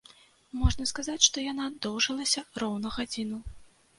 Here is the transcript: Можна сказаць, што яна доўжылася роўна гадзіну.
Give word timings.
Можна 0.59 0.85
сказаць, 0.91 1.25
што 1.27 1.43
яна 1.51 1.67
доўжылася 1.85 2.43
роўна 2.63 2.93
гадзіну. 2.99 3.37